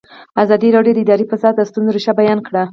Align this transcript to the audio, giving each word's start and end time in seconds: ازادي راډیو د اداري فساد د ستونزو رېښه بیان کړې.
ازادي 0.43 0.69
راډیو 0.75 0.95
د 0.95 0.99
اداري 1.05 1.25
فساد 1.31 1.53
د 1.57 1.61
ستونزو 1.69 1.93
رېښه 1.95 2.13
بیان 2.19 2.39
کړې. 2.47 2.63